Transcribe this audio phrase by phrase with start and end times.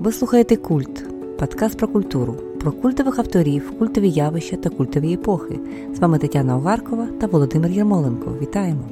[0.00, 1.08] Ви слухаєте Культ,
[1.38, 5.58] подкаст про культуру, про культових авторів, культові явища та культові епохи.
[5.94, 8.34] З вами Тетяна Оваркова та Володимир Єрмоленко.
[8.42, 8.84] Вітаємо!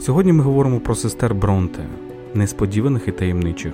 [0.00, 1.86] Сьогодні ми говоримо про сестер Бронте,
[2.34, 3.72] несподіваних і таємничих,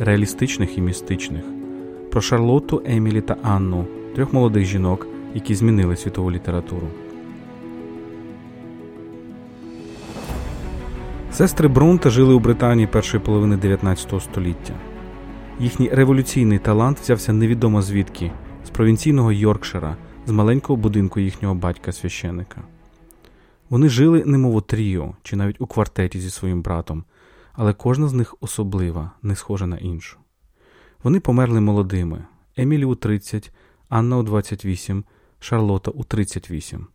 [0.00, 1.42] реалістичних і містичних,
[2.10, 3.84] про Шарлотту, Емілі та Анну,
[4.14, 6.86] трьох молодих жінок, які змінили світову літературу.
[11.38, 14.74] Сестри Бронте жили у Британії першої половини 19 століття.
[15.60, 18.32] Їхній революційний талант взявся невідомо звідки
[18.64, 22.62] з провінційного Йоркшира, з маленького будинку їхнього батька священика.
[23.70, 27.04] Вони жили, немов у тріо чи навіть у квартеті зі своїм братом,
[27.52, 30.18] але кожна з них особлива, не схожа на іншу.
[31.02, 32.24] Вони померли молодими
[32.56, 33.52] Емілі у 30,
[33.88, 35.04] Анна у 28,
[35.40, 36.86] Шарлота у 38,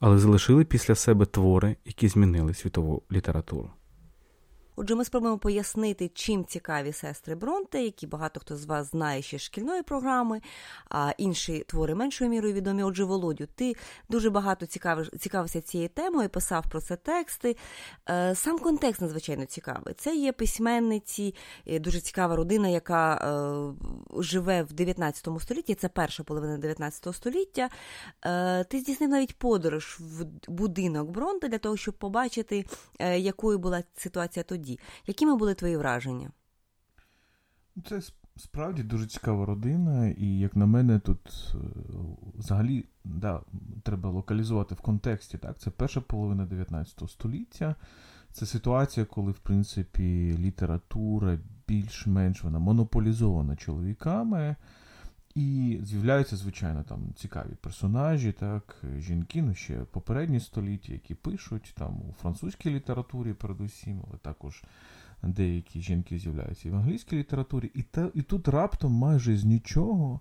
[0.00, 3.70] але залишили після себе твори, які змінили світову літературу.
[4.76, 9.38] Отже, ми спробуємо пояснити, чим цікаві сестри Бронте, які багато хто з вас знає ще
[9.38, 10.40] шкільної програми,
[10.90, 12.82] а інші твори меншою мірою відомі.
[12.82, 13.74] Отже, Володю, ти
[14.08, 17.56] дуже багато цікавиш, цікавився цією темою, писав про це тексти.
[18.10, 19.94] Е, сам контекст надзвичайно цікавий.
[19.94, 21.34] Це є письменниці,
[21.66, 25.74] е, дуже цікава родина, яка е, живе в 19 столітті.
[25.74, 27.68] Це перша половина 19 століття.
[28.68, 32.64] Ти здійснив навіть подорож в будинок Бронте для того, щоб побачити,
[33.16, 34.80] якою була ситуація тоді тоді.
[35.06, 36.30] Якими були твої враження?
[37.88, 38.00] Це
[38.36, 41.58] справді дуже цікава родина, і, як на мене, тут е,
[42.34, 43.40] взагалі да,
[43.82, 45.38] треба локалізувати в контексті.
[45.38, 45.58] Так?
[45.58, 47.74] Це перша половина 19 століття.
[48.32, 54.56] Це ситуація, коли, в принципі, література більш-менш вона монополізована чоловіками.
[55.34, 62.00] І з'являються, звичайно, там цікаві персонажі, так, жінки, ну ще попередні століття, які пишуть там
[62.10, 64.62] у французькій літературі, передусім, але також
[65.22, 67.70] деякі жінки з'являються і в англійській літературі.
[67.74, 70.20] І та, і тут раптом майже з нічого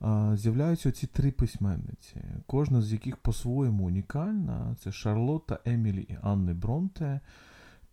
[0.00, 2.16] а, з'являються ці три письменниці,
[2.46, 4.76] кожна з яких по-своєму унікальна.
[4.80, 7.20] Це Шарлотта, Емілі і Анни Бронте,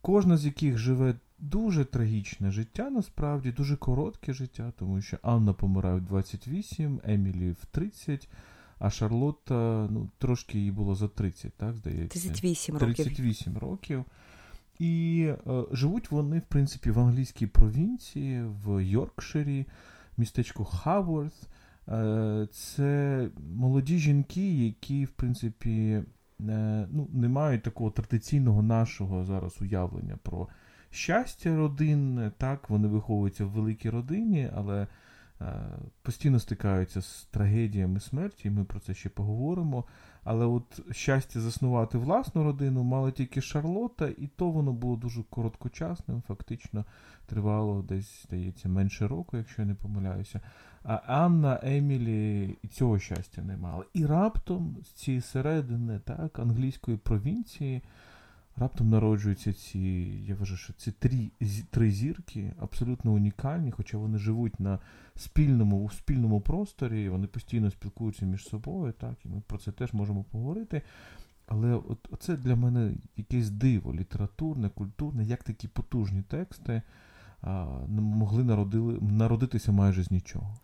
[0.05, 5.95] кожна з яких живе Дуже трагічне життя, насправді, дуже коротке життя, тому що Анна помирає
[5.95, 8.29] в 28, Емілі в 30,
[8.79, 12.19] а Шарлотта ну, трошки їй було за 30, так, здається.
[12.19, 13.05] 38 років.
[13.05, 14.05] 38 років.
[14.79, 19.65] І е, живуть вони, в принципі, в англійській провінції, в Йоркширі,
[20.17, 21.47] містечку Хаворth.
[21.88, 26.03] Е, це молоді жінки, які, в принципі,
[26.40, 30.47] ну, не мають такого традиційного нашого зараз уявлення про
[30.90, 34.88] щастя родинне, так, вони виховуються в великій родині, але
[36.01, 39.85] постійно стикаються з трагедіями смерті, і ми про це ще поговоримо.
[40.23, 46.24] Але от щастя заснувати власну родину мала тільки Шарлота, і то воно було дуже короткочасним,
[46.28, 46.85] фактично
[47.25, 50.41] тривало десь, здається, менше року, якщо я не помиляюся.
[50.84, 53.85] А Анна, Емілі і цього щастя не мали.
[53.94, 57.81] І раптом з цієї середини так, англійської провінції
[58.57, 59.79] раптом народжуються ці,
[60.27, 61.31] я вважаю, що ці три
[61.69, 64.79] три зірки абсолютно унікальні, хоча вони живуть на
[65.16, 69.94] спільному у спільному просторі, вони постійно спілкуються між собою, так, і ми про це теж
[69.94, 70.81] можемо поговорити.
[71.47, 76.81] Але от це для мене якесь диво літературне, культурне, як такі потужні тексти
[77.41, 80.57] а, могли народили, народитися майже з нічого.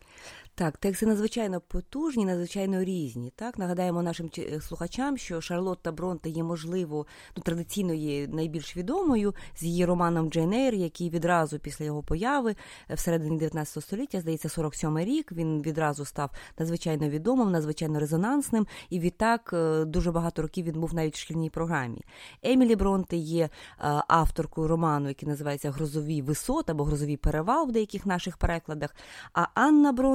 [0.55, 3.31] Так, тексти надзвичайно потужні, надзвичайно різні.
[3.35, 7.05] Так, нагадаємо нашим е, слухачам, що Шарлотта Бронте є, можливо,
[7.37, 12.55] ну традиційно є найбільш відомою з її романом Джейн Ейр, який відразу після його появи
[12.89, 15.31] е, всередині 19 століття, здається, 47-й рік.
[15.31, 20.93] Він відразу став надзвичайно відомим, надзвичайно резонансним, і відтак е, дуже багато років він був
[20.93, 22.01] навіть в шкільній програмі.
[22.43, 23.49] Емілі Бронте є
[24.07, 28.95] авторкою роману, який називається Грозові висот або Грозовий перевал в деяких наших перекладах.
[29.33, 30.10] А Анна Бронте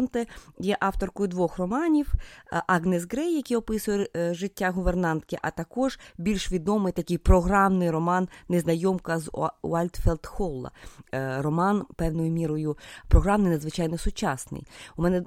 [0.58, 2.12] є авторкою двох романів
[2.52, 8.28] е, Агнес Грей, який описує е, життя гувернантки, а також більш відомий такий програмний роман
[8.48, 9.30] Незнайомка з
[9.62, 10.70] Уальтфелд Холла.
[11.14, 12.76] Е, роман певною мірою
[13.08, 14.66] програмний, надзвичайно сучасний.
[14.96, 15.24] У мене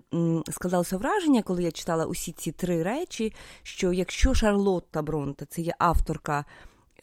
[0.52, 3.34] складалося враження, коли я читала усі ці три речі,
[3.64, 6.46] що якщо Шарлотта Бронте це є авторка.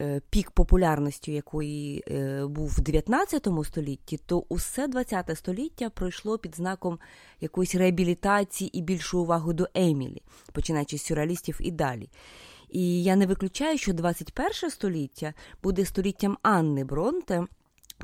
[0.01, 6.55] Е, пік популярності якої е, був в 19 столітті, то усе 20 століття пройшло під
[6.55, 6.99] знаком
[7.41, 10.21] якоїсь реабілітації і більшу увагу до Емілі,
[10.51, 12.09] починаючи з сюрреалістів і далі.
[12.69, 15.33] І я не виключаю, що 21 століття
[15.63, 17.47] буде століттям Анни Бронте.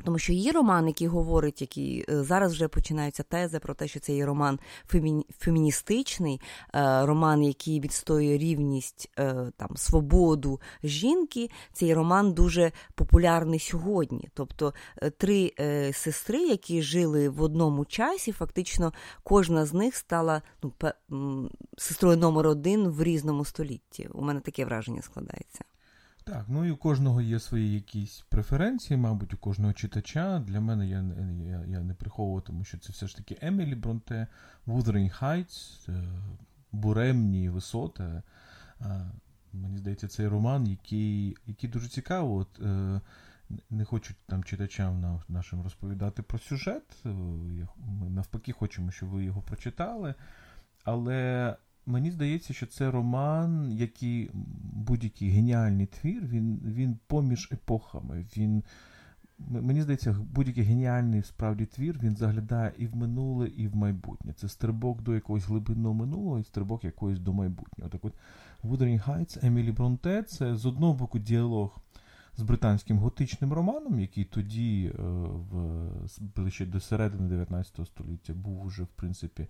[0.04, 4.00] Тому що її роман, який говорить, який е, зараз вже починаються тези про те, що
[4.00, 5.26] це є роман фемі...
[5.38, 6.40] феміністичний,
[6.74, 11.50] е, роман, який відстоює рівність, е, там свободу жінки.
[11.72, 14.28] Цей роман дуже популярний сьогодні.
[14.34, 14.74] Тобто
[15.16, 15.52] три
[15.92, 18.92] сестри, які жили в одному часі, фактично
[19.22, 20.42] кожна з них стала
[21.08, 24.08] ну, сестрою номер один в різному столітті.
[24.12, 25.64] У мене таке враження складається.
[26.26, 30.38] Так, ну і у кожного є свої якісь преференції, мабуть, у кожного читача.
[30.38, 31.04] Для мене я
[31.50, 34.26] я, я не приховуватиму, що це все ж таки Емілі Бронте,
[34.66, 36.04] Wuthering Heights, е,
[36.72, 38.02] буремні висоти.
[38.02, 38.22] Е,
[39.52, 42.36] мені здається, цей роман, який який дуже цікаво.
[42.36, 43.00] От, е,
[43.70, 47.04] Не хочу там читачам нашим розповідати про сюжет.
[47.76, 50.14] Ми навпаки хочемо, щоб ви його прочитали.
[50.84, 51.56] Але
[51.86, 54.30] Мені здається, що це роман, який
[54.72, 58.26] будь-який геніальний твір, він він поміж епохами.
[58.36, 58.62] Він,
[59.38, 64.32] Мені здається, будь-який геніальний справді твір він заглядає і в минуле, і в майбутнє.
[64.32, 67.90] Це стрибок до якогось глибинного минулого і стрибок якогось до майбутнього.
[67.90, 68.14] Так от
[68.64, 71.80] Wuthering Heights Емілі Бронте це з одного боку діалог
[72.36, 78.82] з британським готичним романом, який тоді, е, в ближче до середини 19 століття, був уже,
[78.82, 79.46] в принципі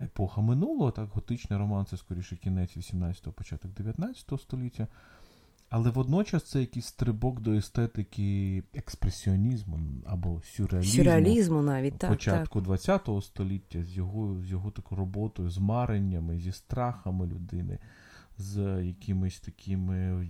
[0.00, 4.88] епоха минулого, так, готичний роман це скоріше кінець 18-го, початок 19 століття.
[5.68, 13.00] Але водночас це якийсь стрибок до естетики експресіонізму або сюрреалізму, сюрреалізму навіть так, початку так.
[13.00, 17.78] ХХ століття з його з його такою роботою, з мареннями, зі страхами людини,
[18.38, 20.28] з якимись такими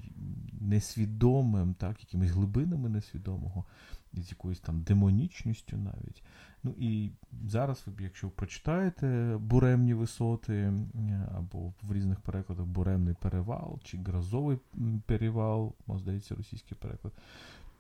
[0.60, 3.64] несвідомим, так, якимись глибинами несвідомого,
[4.12, 6.22] з якоюсь там демонічністю навіть.
[6.66, 7.10] Ну і
[7.48, 10.72] зараз, якщо прочитаєте буремні висоти,
[11.36, 14.58] або в різних перекладах буремний перевал чи грозовий
[15.06, 17.12] перевал, здається, російський переклад,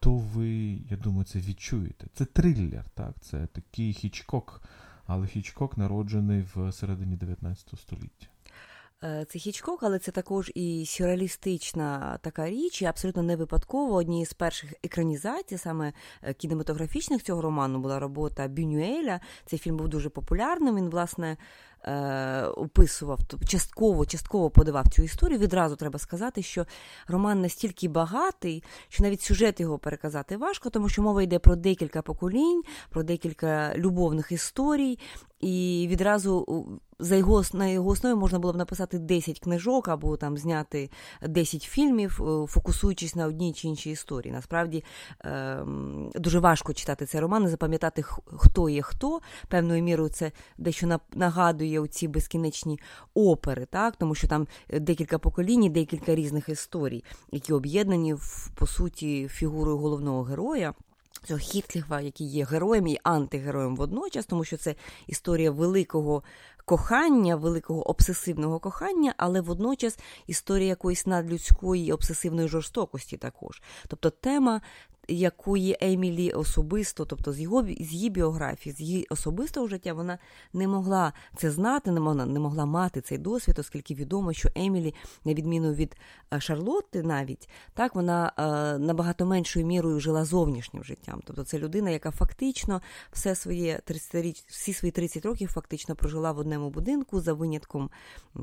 [0.00, 0.48] то ви,
[0.90, 2.06] я думаю, це відчуєте.
[2.14, 3.14] Це триллер, так?
[3.20, 4.62] Це такий хічкок,
[5.06, 8.26] але хічкок народжений в середині 19 століття.
[9.04, 13.94] Е, це Хічкок, але це також і сюрреалістична така річ, і абсолютно не випадково.
[13.94, 19.20] Однією з перших екранізацій, саме е, кінематографічних цього роману, була робота Бюнюеля.
[19.46, 20.76] Цей фільм був дуже популярним.
[20.76, 21.36] Він, власне,
[21.82, 25.38] е, описував, частково частково подавав цю історію.
[25.38, 26.66] Відразу треба сказати, що
[27.08, 32.02] роман настільки багатий, що навіть сюжет його переказати важко, тому що мова йде про декілька
[32.02, 34.98] поколінь, про декілька любовних історій.
[35.40, 36.66] І відразу
[36.98, 40.90] за його на його основі можна було б написати 10 книжок або там зняти
[41.22, 44.32] 10 фільмів, е, фокусуючись на одній чи іншій історії.
[44.32, 44.84] Насправді
[45.24, 45.58] е,
[46.14, 48.02] дуже важко читати цей роман і запам'ятати,
[48.36, 49.20] хто є хто.
[49.48, 52.80] Певною мірою це дещо нагадує ці безкінечні
[53.14, 59.28] опери, так тому що там декілька поколінь, декілька різних історій, які об'єднані в по суті
[59.28, 60.74] фігурою головного героя
[61.26, 64.74] цього Хітліва, який є героєм і антигероєм водночас, тому що це
[65.06, 66.22] історія великого
[66.66, 73.62] кохання, великого обсесивного кохання, але водночас історія якоїсь надлюдської обсесивної жорстокості також.
[73.88, 74.60] Тобто тема
[75.08, 80.18] якої Емілі особисто, тобто з його з її біографії, з її особистого життя, вона
[80.52, 84.94] не могла це знати, не могла не могла мати цей досвід, оскільки відомо, що Емілі,
[85.24, 85.96] на відміну від
[86.34, 91.20] е, Шарлотти, навіть так вона е, набагато меншою мірою жила зовнішнім життям.
[91.24, 92.82] Тобто це людина, яка фактично
[93.12, 97.90] все своє 30 річ, всі свої 30 років фактично прожила в одному будинку за винятком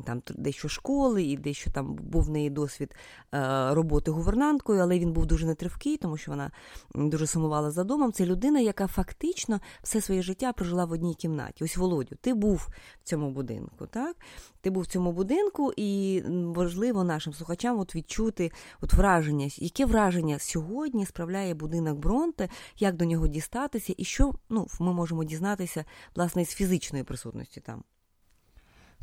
[0.06, 2.95] там дещо школи і дещо там був в неї досвід
[3.33, 6.51] е, роботи гувернанткою, але він був дуже нетривкий, тому що вона
[6.95, 8.12] дуже сумувала за домом.
[8.12, 11.63] Це людина, яка фактично все своє життя прожила в одній кімнаті.
[11.63, 12.69] Ось Володю, ти був
[13.01, 14.17] в цьому будинку, так?
[14.62, 20.39] Ти був в цьому будинку, і важливо нашим слухачам от відчути от враження, яке враження
[20.39, 26.45] сьогодні справляє будинок Бронте, як до нього дістатися, і що ну, ми можемо дізнатися власне
[26.45, 27.83] з фізичної присутності там.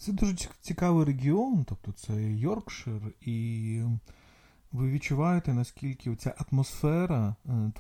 [0.01, 3.83] Це дуже цікавий регіон, тобто це Йоркшир, і
[4.73, 7.73] ви відчуваєте, наскільки ця атмосфера е,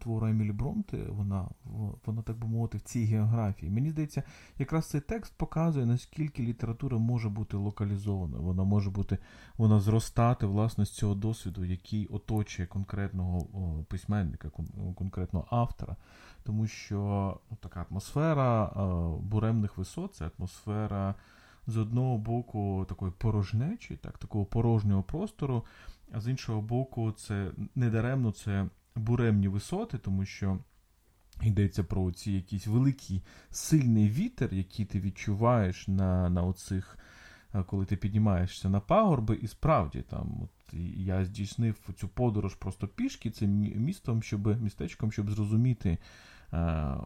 [0.00, 1.48] твору Емілі Бронте, вона,
[2.04, 3.70] вона, так би мовити, в цій географії.
[3.70, 4.22] Мені здається,
[4.58, 8.38] якраз цей текст показує, наскільки література може бути локалізована.
[8.38, 9.18] Вона може бути,
[9.56, 14.50] вона зростати власне з цього досвіду, який оточує конкретного письменника,
[14.94, 15.96] конкретного автора.
[16.42, 18.70] Тому що ну, така атмосфера
[19.20, 21.14] буремних висот, це атмосфера
[21.66, 25.64] з одного боку такої порожнечі, так, такого порожнього простору.
[26.12, 30.58] А з іншого боку, це недаремно це буремні висоти, тому що
[31.42, 36.98] йдеться про ці якийсь великий сильний вітер, який ти відчуваєш на на оцих,
[37.66, 43.30] коли ти піднімаєшся на пагорби, і справді там от я здійснив цю подорож просто пішки
[43.30, 45.98] цим містом, щоб містечком, щоб зрозуміти
[46.52, 46.58] е,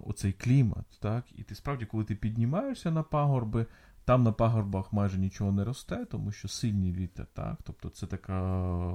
[0.06, 0.84] оцей клімат.
[1.00, 3.66] так, І ти справді, коли ти піднімаєшся на пагорби,
[4.04, 7.26] там на пагорбах майже нічого не росте, тому що сильний вітер.
[7.26, 8.92] так, Тобто це така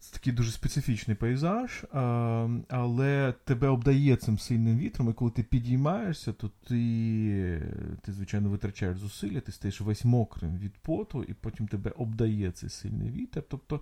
[0.00, 1.84] це такий дуже специфічний пейзаж,
[2.68, 7.62] але тебе обдає цим сильним вітром, і коли ти підіймаєшся, то ти,
[8.02, 12.68] ти звичайно, витрачаєш зусилля, ти стаєш весь мокрим від поту, і потім тебе обдає цей
[12.68, 13.42] сильний вітер.
[13.48, 13.80] Тобто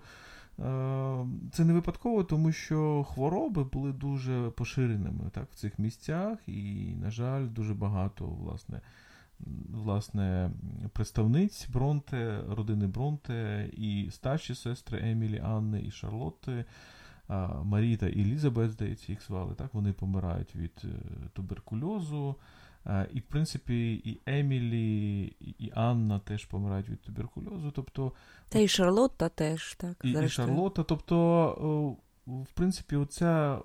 [1.51, 7.11] це не випадково, тому що хвороби були дуже поширеними так, в цих місцях, і, на
[7.11, 8.81] жаль, дуже багато власне
[9.69, 10.51] власне,
[10.93, 16.65] представниць Бронте, родини Бронте, і старші сестри Емілі, Анни і Шарлотти,
[17.63, 19.55] Марії та Елізабет, здається, їх звали.
[19.55, 20.87] Так, Вони помирають від е,
[21.33, 22.35] туберкульозу.
[23.13, 27.71] І, в принципі, і Емілі, і Анна теж помирають від туберкульозу.
[27.71, 28.13] Тобто,
[28.49, 29.97] Та і Шарлотта теж, так.
[30.03, 30.83] І, і Шарлотта.
[30.83, 33.59] Тобто, в принципі, оця,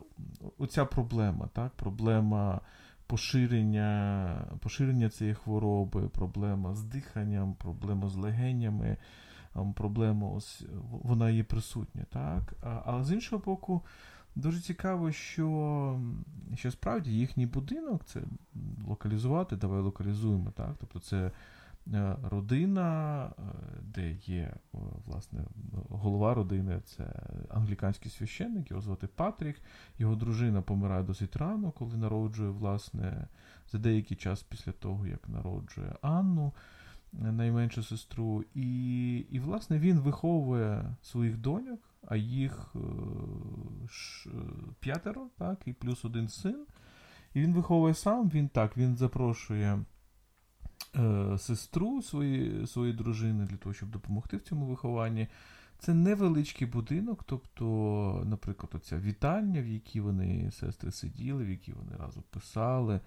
[0.59, 2.61] оця проблема, так, проблема
[3.07, 8.97] поширення поширення цієї хвороби, проблема з диханням, проблема з легенями,
[9.75, 12.05] проблема ось вона є присутня.
[12.11, 12.55] так?
[12.85, 13.83] Але з іншого боку,
[14.37, 16.01] дуже цікаво, що
[16.55, 18.23] що справді їхній будинок це
[18.87, 20.51] локалізувати, давай локалізуємо.
[20.51, 20.75] так?
[20.81, 21.31] Тобто це
[22.23, 23.43] родина, е,
[23.83, 25.45] де є е, власне
[25.89, 29.57] голова родини, це англіканський священник, його звати Патрік.
[29.99, 33.29] Його дружина помирає досить рано, коли народжує, власне,
[33.73, 36.53] за деякий час після того, як народжує Анну,
[37.13, 38.45] найменшу сестру.
[38.55, 42.75] І, і власне, він виховує своїх доньок, а їх
[44.81, 46.67] п'ятеро, так, і плюс один син.
[47.35, 49.85] І він виховує сам, він так, він запрошує.
[50.97, 55.29] Е, сестру своєї своєї дружини для того, щоб допомогти в цьому вихованні.
[55.79, 61.97] Це невеличкий будинок, тобто, наприклад, оця вітальня, в якій вони сестри сиділи, в якій вони
[61.99, 63.01] разом писали,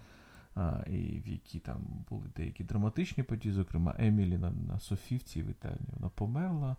[0.56, 1.78] а, і в якій там
[2.10, 6.76] були деякі драматичні події, зокрема, Емілі на, на Софівці вітальні вона померла.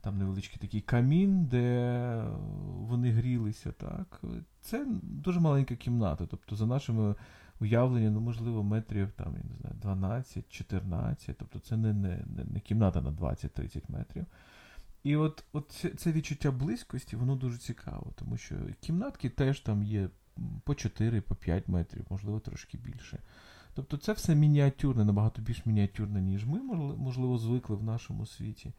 [0.00, 2.24] Там невеличкий такий камін, де
[2.64, 3.72] вони грілися.
[3.72, 4.22] так.
[4.60, 6.26] Це дуже маленька кімната.
[6.26, 7.14] Тобто, за нашими
[7.60, 13.00] уявлення, ну, можливо, метрів там, я не знаю, 12-14, тобто це не не, не, кімната
[13.00, 14.26] на 20-30 метрів.
[15.02, 19.82] І от от це, це відчуття близькості, воно дуже цікаво, тому що кімнатки теж там
[19.82, 20.08] є
[20.64, 23.18] по 4, по 5 метрів, можливо, трошки більше.
[23.74, 26.62] Тобто це все мініатюрне, набагато більш мініатюрне, ніж ми,
[26.96, 28.72] можливо, звикли в нашому світі.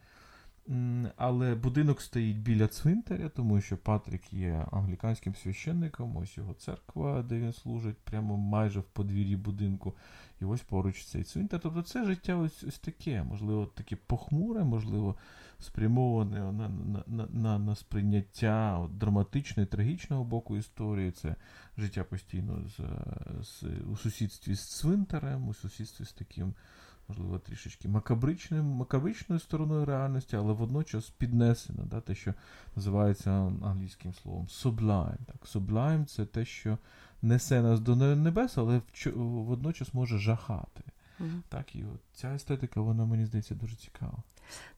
[1.16, 7.38] Але будинок стоїть біля цвинтаря, тому що Патрік є англіканським священником, ось його церква, де
[7.38, 9.94] він служить, прямо майже в подвір'ї будинку.
[10.40, 11.60] І ось поруч цей цвинтар.
[11.62, 15.16] Тобто це життя ось ось таке, можливо, таке похмуре, можливо,
[15.58, 16.68] спрямоване на
[17.06, 21.10] на, на, на, сприйняття от, драматичного трагічного боку історії.
[21.10, 21.36] Це
[21.78, 22.80] життя постійно з,
[23.44, 26.54] з, у сусідстві з цвинтарем, у сусідстві з таким
[27.08, 32.34] можливо, трішечки макабричним, макабричною стороною реальності, але водночас піднесена, да, те, що
[32.76, 33.30] називається
[33.64, 35.18] англійським словом sublime.
[35.26, 36.78] Так, Sublime це те, що
[37.22, 38.80] несе нас до небес, але
[39.14, 40.84] водночас може жахати.
[41.20, 41.40] Mm-hmm.
[41.48, 44.18] Так, І от ця естетика, вона мені здається дуже цікава.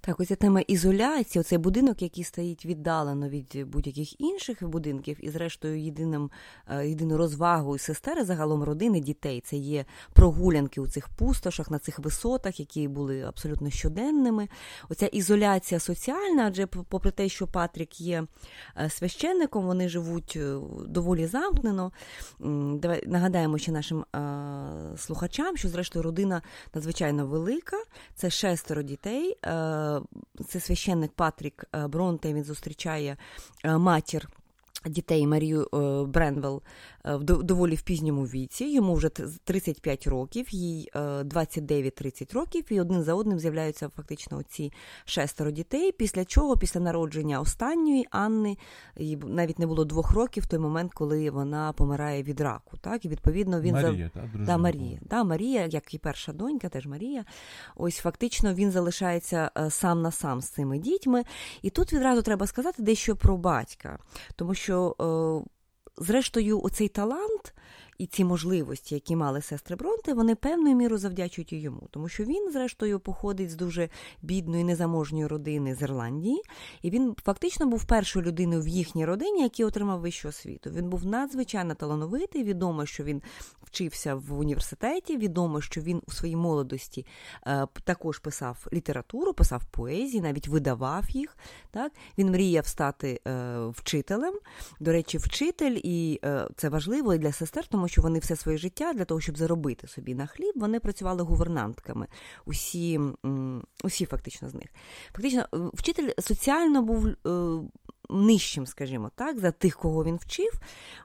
[0.01, 5.31] Так, ось ця тема ізоляції, оцей будинок, який стоїть віддалено від будь-яких інших будинків, і,
[5.31, 6.31] зрештою, єдиним
[6.69, 11.99] е, єдиною розвагою сестери, загалом родини дітей, це є прогулянки у цих пустошах, на цих
[11.99, 14.49] висотах, які були абсолютно щоденними.
[14.89, 18.25] Оця ізоляція соціальна, адже, попри те, що Патрік є
[18.77, 20.57] е, священником, вони живуть е,
[20.87, 21.93] доволі замкнено.
[22.75, 24.05] Давай нагадаємо ще нашим
[24.97, 26.43] слухачам, що, зрештою, родина
[26.75, 27.77] надзвичайно велика,
[28.15, 29.37] це шестеро дітей.
[30.49, 32.35] Це священник Патрік е, Бронте.
[32.35, 33.17] Він зустрічає
[33.65, 34.29] е, матір
[34.87, 35.69] дітей Марію
[36.09, 36.63] Бренвелл
[36.98, 38.65] Е, в доволі в пізньому віці.
[38.65, 44.73] Йому вже 35 років, їй 29-30 е, років, і один за одним з'являються фактично ці
[45.05, 45.93] шестеро дітей.
[45.93, 48.57] Після чого, після народження останньої Анни,
[48.97, 52.77] їй навіть не було двох років в той момент, коли вона помирає від раку.
[52.77, 54.21] Так, і відповідно він Марія, за...
[54.21, 57.25] та, да, Марія, да, Марія, як і перша донька, теж Марія.
[57.77, 61.25] Ось фактично він залишається е, сам на сам з цими дітьми.
[61.63, 63.99] І тут відразу треба сказати дещо про батька,
[64.37, 65.45] тому що.
[66.01, 67.55] Зрештою, оцей талант
[67.99, 72.25] і ці можливості, які мали сестри Бронте, вони певною мірою завдячують і йому, тому що
[72.25, 73.89] він, зрештою, походить з дуже
[74.23, 76.43] бідної, незаможньої родини з Ірландії,
[76.83, 80.71] і він фактично був першою людиною в їхній родині, який отримав вищу освіту.
[80.71, 82.45] Він був надзвичайно талановитий.
[82.45, 83.23] Відомо, що він
[83.63, 85.17] вчився в університеті.
[85.17, 87.07] Відомо, що він у своїй молодості
[87.47, 91.37] е, також писав літературу, писав поезії, навіть видавав їх.
[91.71, 94.35] Так Він мріяв стати е, вчителем.
[94.81, 98.59] До речі, вчитель, і е, це важливо і для сестер, тому що вони все своє
[98.59, 102.07] життя для того, щоб заробити собі на хліб, вони працювали гувернантками.
[102.47, 103.01] Усі,
[103.85, 104.69] усі фактично з них.
[105.13, 107.07] Фактично, е, вчитель соціально був.
[107.07, 107.61] Е,
[108.11, 110.53] нижчим, скажімо так, за тих, кого він вчив.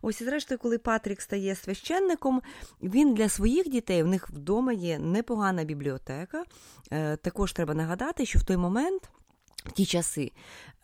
[0.01, 2.41] Ось і зрештою, коли Патрік стає священником,
[2.83, 6.43] він для своїх дітей в них вдома є непогана бібліотека.
[6.91, 9.09] Е, також треба нагадати, що в той момент.
[9.65, 10.31] В ті часи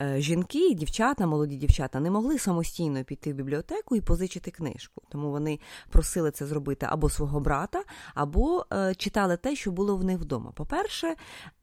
[0.02, 5.02] Е, жінки, дівчата, молоді дівчата не могли самостійно піти в бібліотеку і позичити книжку.
[5.10, 5.60] Тому вони
[5.90, 7.84] просили це зробити або свого брата,
[8.16, 10.52] або е, читали те, що було в них вдома.
[10.52, 11.16] По-перше,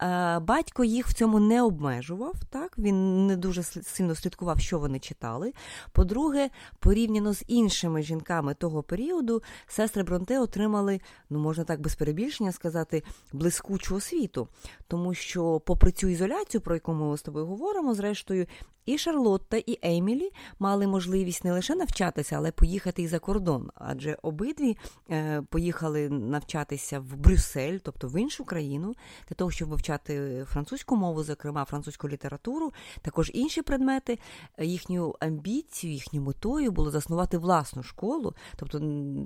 [0.03, 4.99] е, батько їх в цьому не обмежував, так він не дуже сильно слідкував, що вони
[4.99, 5.53] читали.
[5.93, 12.53] По-друге, порівняно з іншими жінками того періоду, сестри Бронте отримали, ну можна так без перебільшення
[12.53, 14.49] сказати, блискучу освіту,
[14.89, 18.47] тому що, попри цю ізоляцію, про яку ми з тобою говоримо, зрештою
[18.87, 23.71] і Шарлотта, і Емілі мали можливість не лише навчатися, але поїхати і за кордон.
[23.75, 24.77] Адже обидві
[25.11, 28.95] е, поїхали навчатися в Брюссель, тобто в іншу країну,
[29.29, 32.73] для того, щоб вивчати французьку мову, зокрема французьку літературу,
[33.03, 34.19] також інші предмети.
[34.59, 38.79] Їхньою амбіцією, їхньою метою було заснувати власну школу, тобто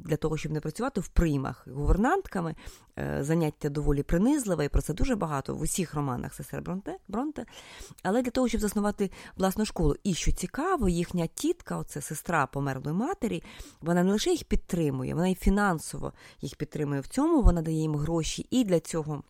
[0.04, 2.54] для того, щоб не працювати в приймах гувернантками,
[2.98, 7.46] е, заняття доволі принизливе, і про це дуже багато в усіх романах сестер Бронте, Бронте.
[8.02, 9.96] Але для того, щоб заснувати власну школу.
[10.04, 13.42] І що цікаво, їхня тітка, оце сестра померлої матері,
[13.80, 17.42] вона не лише їх підтримує, вона і фінансово їх підтримує в цьому.
[17.42, 19.22] Вона дає їм гроші і для цього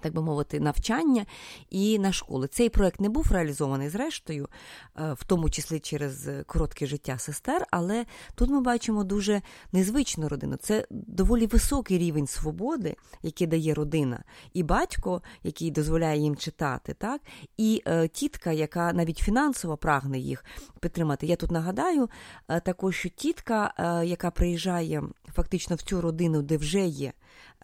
[0.00, 1.26] так би мовити, навчання
[1.70, 2.48] і на школи.
[2.48, 4.48] Цей проект не був реалізований зрештою,
[4.96, 9.42] е, в тому числі через коротке життя сестер, але тут ми бачимо дуже
[9.72, 10.56] незвичну родину.
[10.56, 17.20] Це доволі високий рівень свободи, який дає родина, і батько, який дозволяє їм читати, так,
[17.56, 20.44] і е, тітка, яка навіть фінансово прагне їх
[20.80, 21.26] підтримати.
[21.26, 22.10] Я тут нагадаю
[22.48, 25.02] е, також, що тітка, е, яка приїжджає
[25.34, 27.12] фактично в цю родину, де вже є.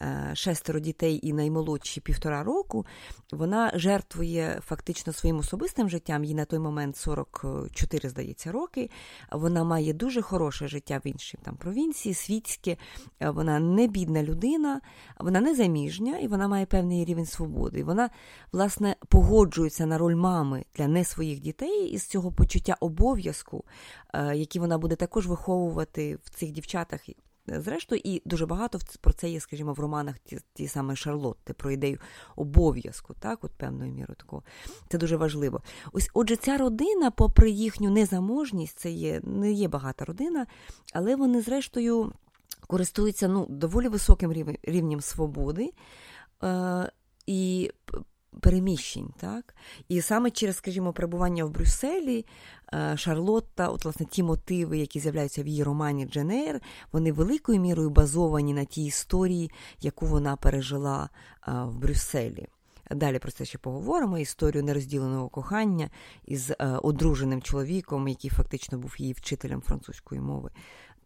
[0.02, 2.86] Е, шестеро дітей і наймолодші півтора року,
[3.32, 6.24] вона жертвує фактично своїм особистим життям.
[6.24, 8.90] Їй на той момент 44, здається, роки.
[9.32, 12.76] Вона має дуже хороше життя в іншій там провінції, світське.
[13.20, 14.80] Е, вона не бідна людина,
[15.18, 17.84] вона не заміжня і вона має певний рівень свободи.
[17.84, 18.10] Вона,
[18.52, 23.64] власне, погоджується на роль мами для не своїх дітей із цього почуття обов'язку,
[24.14, 27.08] е, який вона буде також виховувати в цих дівчатах
[27.46, 31.70] зрештою, і дуже багато про це є, скажімо, в романах ті, ті саме Шарлотти, про
[31.70, 31.98] ідею
[32.36, 34.42] обов'язку, так, от певною мірою такого.
[34.88, 35.62] Це дуже важливо.
[35.92, 40.46] Ось, отже, ця родина, попри їхню незаможність, це є не є багата родина,
[40.92, 42.12] але вони, зрештою,
[42.66, 45.72] користуються ну, доволі високим рівнем свободи.
[46.42, 46.90] Е,
[47.26, 47.70] і
[48.40, 49.08] переміщень.
[49.20, 49.54] Так?
[49.88, 52.63] І саме через, скажімо, перебування в Брюсселі е,
[52.96, 56.60] Шарлотта, от, власне, ті мотиви, які з'являються в її романі Дженейр,
[56.92, 61.08] вони великою мірою базовані на тій історії, яку вона пережила
[61.48, 62.46] е, в Брюсселі.
[62.90, 64.18] Далі про це ще поговоримо.
[64.18, 65.90] Історію нерозділеного кохання
[66.24, 70.50] із е, одруженим чоловіком, який фактично був її вчителем французької мови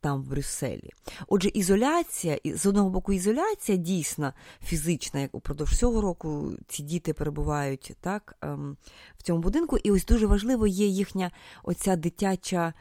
[0.01, 0.91] там, в Брюсселі.
[1.29, 4.33] Отже, ізоляція, з одного боку, ізоляція дійсно
[4.65, 8.77] фізична, як упродовж цього року ці діти перебувають так, ем,
[9.19, 9.79] в цьому будинку.
[9.79, 11.31] І ось дуже важливо є їхня
[11.63, 12.75] оця дитяча.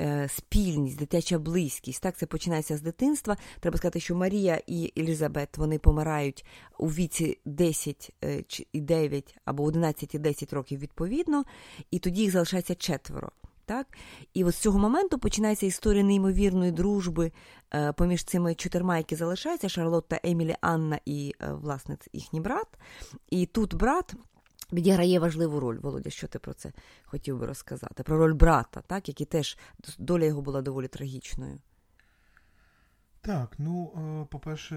[0.00, 2.02] Е, спільність, дитяча близькість.
[2.02, 3.36] Так, це починається з дитинства.
[3.60, 6.44] Треба сказати, що Марія і Елізабет вони помирають
[6.78, 11.44] у віці 10 е, і 9 або 11 і 10 років відповідно,
[11.90, 13.30] і тоді їх залишається четверо.
[13.68, 13.86] Так?
[14.34, 17.32] І от з цього моменту починається історія неймовірної дружби
[17.74, 22.66] е, поміж цими чотирма, які залишаються: Шарлотта, Емілі, Анна і, е, власне, їхній брат.
[23.30, 24.14] І тут брат.
[24.72, 26.72] Відіграє важливу роль, Володя, що ти про це
[27.04, 28.02] хотів би розказати?
[28.02, 29.58] Про роль брата, так, який теж
[29.98, 31.58] доля його була доволі трагічною.
[33.20, 34.76] Так, ну, е, по-перше,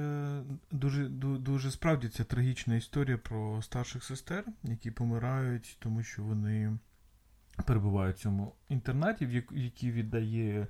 [0.71, 6.77] дуже дуже справді це трагічна історія про старших сестер, які помирають, тому що вони
[7.65, 10.67] перебувають в цьому інтернаті, в який віддає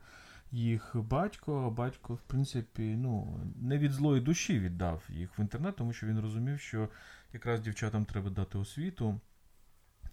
[0.51, 1.71] їх батько.
[1.71, 6.19] Батько, в принципі, ну, не від злої душі віддав їх в інтернат, тому що він
[6.19, 6.89] розумів, що
[7.33, 9.19] якраз дівчатам треба дати освіту.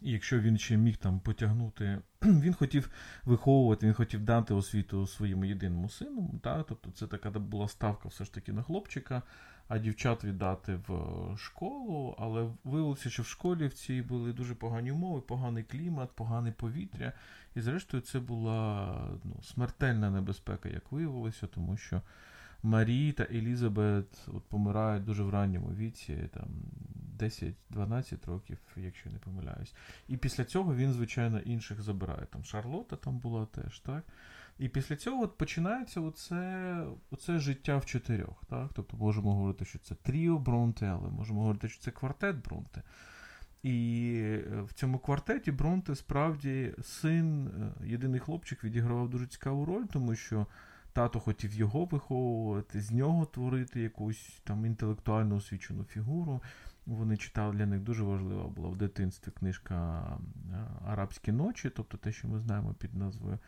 [0.00, 2.90] І якщо він ще міг там потягнути, він хотів
[3.24, 6.40] виховувати, він хотів дати освіту своєму єдиному сину.
[6.42, 6.62] Та?
[6.62, 9.22] Тобто це така була ставка все ж таки на хлопчика,
[9.68, 10.98] а дівчат віддати в
[11.36, 12.14] школу.
[12.18, 17.12] Але виявилося, що в школі в цій були дуже погані умови, поганий клімат, погане повітря.
[17.54, 22.02] І зрештою це була ну, смертельна небезпека, як виявилося, тому що.
[22.62, 26.48] Марі та Елізабет от помирають дуже в ранньому віці, там
[27.18, 29.74] 10-12 років, якщо не помиляюсь.
[30.08, 32.26] І після цього він, звичайно, інших забирає.
[32.30, 34.04] Там Шарлота там була теж, так?
[34.58, 38.44] І після цього от починається оце, оце життя в чотирьох.
[38.48, 38.70] так?
[38.74, 42.82] Тобто можемо говорити, що це тріо Бронте, але можемо говорити, що це квартет Бронте.
[43.62, 49.84] І е, в цьому квартеті Бронте справді син, е, єдиний хлопчик, відігравав дуже цікаву роль,
[49.84, 50.46] тому що
[50.92, 56.42] тато хотів його виховувати, з нього творити якусь там інтелектуально освічену фігуру.
[56.86, 60.06] Вони читали для них дуже важлива була в дитинстві книжка
[60.86, 63.38] Арабські ночі, тобто те, що ми знаємо під назвою е,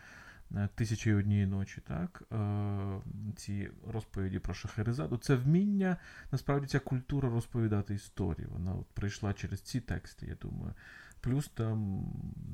[0.74, 2.22] Тисячі однієї ночі, так?
[2.32, 3.00] Е,
[3.36, 5.16] ці розповіді про Шахерезаду.
[5.16, 5.96] Це вміння,
[6.32, 8.46] насправді, ця культура розповідати історії.
[8.52, 10.74] Вона от прийшла через ці тексти, я думаю.
[11.20, 12.06] Плюс там,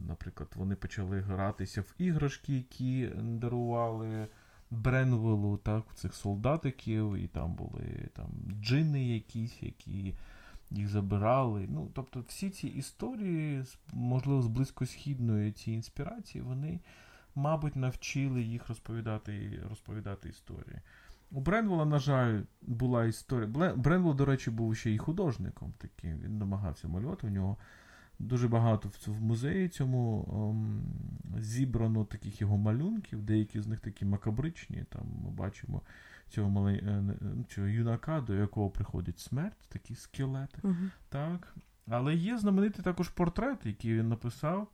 [0.09, 4.28] наприклад, вони почали гратися в іграшки, які дарували.
[4.70, 8.26] Бренвелу, так, цих солдатиків, і там були там
[8.61, 10.14] джини якісь, які
[10.70, 11.66] їх забирали.
[11.70, 16.80] Ну, Тобто всі ці історії, можливо, з близькосхідної ці інспірації, вони,
[17.37, 20.81] мабуть, навчили їх розповідати розповідати історії.
[21.31, 23.75] У Бренвола, на жаль, була історія.
[23.77, 26.18] Бренвол, до речі, був ще й художником таким.
[26.18, 27.27] Він намагався малювати.
[27.27, 27.57] У нього
[28.18, 30.83] дуже багато в музеї цьому ом,
[31.38, 34.85] зібрано таких його малюнків, деякі з них такі макабричні.
[34.88, 35.83] Там Ми бачимо
[36.29, 36.72] цього мале...
[36.72, 37.05] Е,
[37.49, 40.61] цього юнака, до якого приходить смерть, такі скелети.
[40.62, 40.75] Угу.
[41.09, 41.55] Так.
[41.88, 44.68] Але є знаменитий також портрет, який він написав.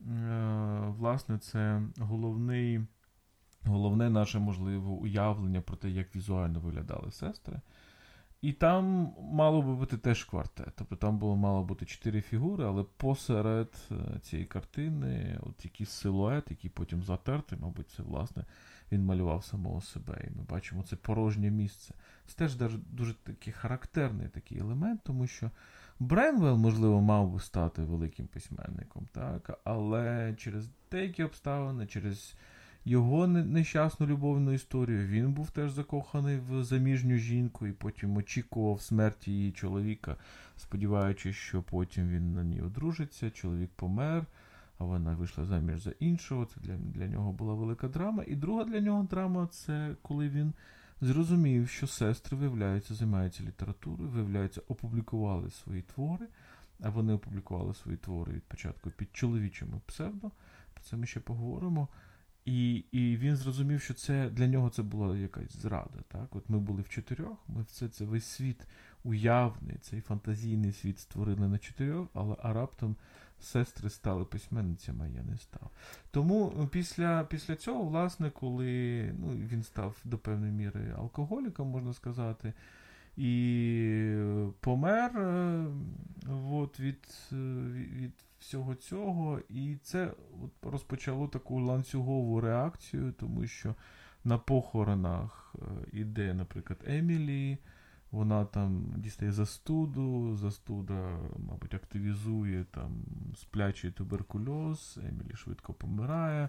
[0.00, 2.80] Е, Власне, це головний,
[3.64, 7.60] головне наше можливе уявлення про те, як візуально виглядали сестри.
[8.40, 10.68] І там мало би бути теж квартет.
[10.76, 16.50] Тобто там було мало бути чотири фігури, але посеред е, цієї картини от якийсь силует,
[16.50, 18.44] який потім затертий, мабуть, це власне
[18.92, 20.24] він малював самого себе.
[20.26, 21.94] І ми бачимо це порожнє місце.
[22.26, 25.50] Це теж дуже такий характерний такий елемент, тому що
[26.00, 29.60] Бренвелл, можливо, мав би стати великим письменником, так?
[29.64, 32.34] але через деякі обставини, через
[32.84, 35.06] його нещасну любовну історію.
[35.06, 40.16] Він був теж закоханий в заміжню жінку і потім очікував смерті її чоловіка,
[40.56, 43.30] сподіваючись, що потім він на ній одружиться.
[43.30, 44.26] Чоловік помер,
[44.78, 46.44] а вона вийшла заміж за іншого.
[46.44, 48.24] Це для, для нього була велика драма.
[48.26, 50.52] І друга для нього драма це коли він.
[51.00, 56.26] Зрозумів, що сестри, виявляються, займаються літературою, виявляються, опублікували свої твори,
[56.80, 60.30] а вони опублікували свої твори від початку під чоловічими псевдо.
[60.74, 61.88] Про це ми ще поговоримо.
[62.44, 65.98] І і він зрозумів, що це для нього це була якась зрада.
[66.08, 66.36] Так?
[66.36, 68.66] От Ми були в чотирьох, ми все це весь світ
[69.04, 72.96] уявний, цей фантазійний світ створили на чотирьох, але а раптом
[73.40, 75.70] сестри стали письменницями, я не став.
[76.10, 81.92] Тому е, після після цього, власне, коли ну, він став до певної міри алкоголіком, можна
[81.92, 82.52] сказати,
[83.18, 84.16] і
[84.60, 85.66] помер е,
[86.52, 87.36] от, від, е,
[87.72, 90.12] від всього цього, і це
[90.44, 93.74] от розпочало таку ланцюгову реакцію, тому що
[94.24, 97.58] на похоронах е, іде, наприклад, Емілі.
[98.10, 102.92] Вона там дістає застуду, застуда, мабуть, активізує там
[103.36, 106.48] сплячий туберкульоз, Емілі швидко помирає.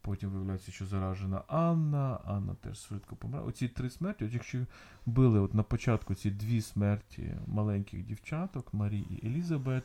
[0.00, 3.48] Потім виявляється, що заражена Анна, Анна теж швидко помирає.
[3.48, 4.66] Оці три смерті, от якщо
[5.06, 9.84] були от на початку ці дві смерті маленьких дівчаток, Марі і Елізабет,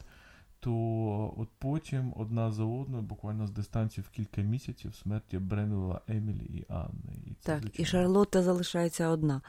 [0.59, 6.45] то от потім одна за одною, буквально з дистанції в кілька місяців, смерті Бренвела, Емілі
[6.45, 7.13] і Анни.
[7.25, 7.83] І це, так, звичайно.
[7.83, 9.41] і Шарлотта залишається одна.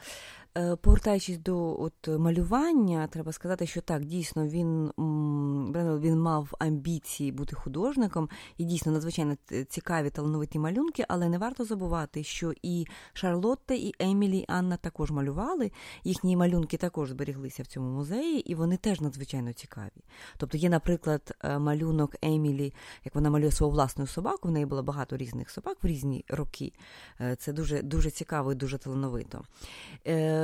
[0.59, 4.91] Е, повертаючись до от малювання, треба сказати, що так, дійсно він
[5.73, 9.37] Бренвел він мав амбіції бути художником, і дійсно надзвичайно
[9.69, 15.11] цікаві талановиті малюнки, але не варто забувати, що і Шарлотта, і Емілі, і Анна також
[15.11, 15.71] малювали.
[16.05, 20.05] Їхні малюнки також зберіглися в цьому музеї, і вони теж надзвичайно цікаві.
[20.37, 24.49] Тобто є, наприклад, е, малюнок Емілі, як вона малює свою власну собаку.
[24.49, 26.73] В неї було багато різних собак в різні роки.
[27.21, 29.45] Е, це дуже дуже цікаво і дуже талановито.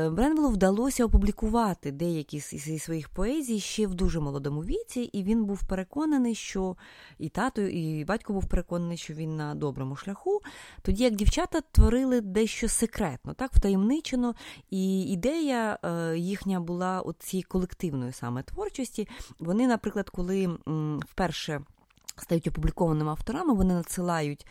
[0.08, 5.62] Бренвелу вдалося опублікувати деякі зі своїх поезій ще в дуже молодому віці, і він був
[5.68, 6.76] переконаний, що
[7.18, 10.40] і тато, і батько був переконаний, що він на доброму шляху.
[10.82, 14.34] Тоді як дівчата творили дещо секретно, так втаємничено,
[14.70, 19.08] і ідея е, їхня була цієї колективної саме творчості.
[19.38, 20.58] Вони, наприклад, коли
[21.08, 21.60] вперше
[22.20, 24.46] стають опублікованими авторами, вони надсилають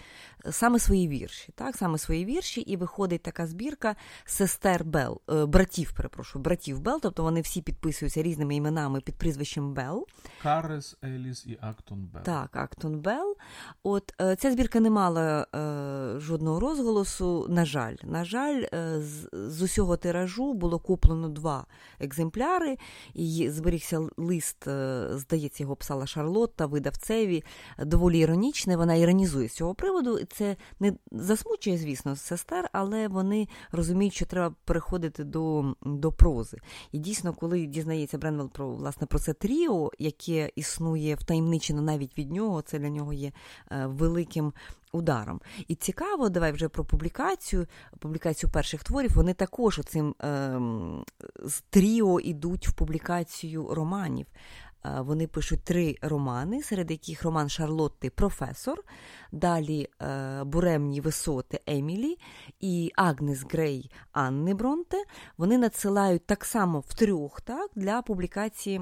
[0.45, 5.45] е, саме свої вірші, так, саме свої вірші, і виходить така збірка сестер Бел, е,
[5.45, 10.07] братів, перепрошую, братів Бел, тобто вони всі підписуються різними іменами під прізвищем Бел.
[10.43, 12.23] Карес, Еліс і Актон Бел.
[12.23, 13.35] Так, Актон Бел.
[13.83, 17.45] От е, ця збірка не мала е, жодного розголосу.
[17.49, 21.65] На жаль, на жаль, е, з, з усього тиражу було куплено два
[21.99, 22.77] екземпляри,
[23.13, 27.43] і зберігся лист, е, здається, його писала Шарлотта, видавцеві
[27.77, 28.77] доволі іронічне.
[28.77, 30.19] Вона іронізує з цього приводу.
[30.31, 36.57] Це не засмучує, звісно, сестер, але вони розуміють, що треба переходити до до прози.
[36.91, 42.31] І дійсно, коли дізнається Бренвелл про власне про це тріо, яке існує втаємничено навіть від
[42.31, 43.31] нього, це для нього є
[43.71, 44.53] е, великим.
[44.91, 45.41] Ударом.
[45.67, 47.67] І цікаво, давай вже про публікацію,
[47.99, 49.11] публікацію перших творів.
[49.15, 50.59] Вони також оцим е,
[51.45, 54.25] з тріо йдуть в публікацію романів.
[54.83, 58.83] Вони пишуть три романи, серед яких роман Шарлотти Професор,
[59.31, 62.17] далі е, Буремні висоти Емілі
[62.59, 64.97] і Агнес Грей Анни Бронте.
[65.37, 68.81] Вони надсилають так само в трьох так, для публікації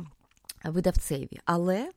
[0.69, 1.39] видавцеві.
[1.45, 1.89] Але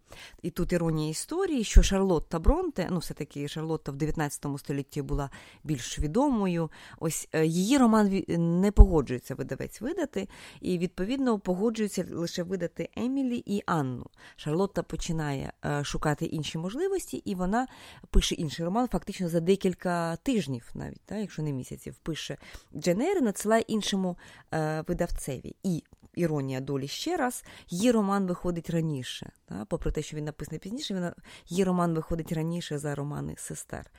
[0.43, 5.31] і тут іронія історії, що Шарлотта Бронте, ну все-таки Шарлотта в 19 столітті була
[5.65, 6.71] більш відомою.
[6.99, 8.25] Ось е, її роман
[8.61, 10.29] не погоджується видавець видати,
[10.61, 14.07] і відповідно погоджується лише видати Емілі і Анну.
[14.37, 17.67] Шарлотта починає е, шукати інші можливості, і вона
[18.11, 22.37] пише інший роман фактично за декілька тижнів, навіть так, якщо не місяців, пише
[22.75, 24.19] Дженери, надсилає іншому
[24.55, 25.57] е, видавцеві.
[25.63, 29.31] І іронія долі ще раз, її роман виходить раніше.
[29.45, 29.65] Та?
[29.65, 31.11] Попри те, що він написаний пізніше, він,
[31.49, 33.91] її роман виходить раніше за романи сестер,